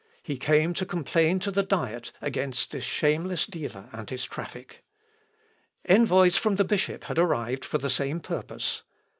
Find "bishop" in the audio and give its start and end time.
6.65-7.03